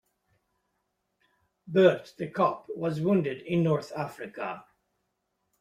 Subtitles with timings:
[1.67, 4.65] Bert the cop was wounded in North Africa.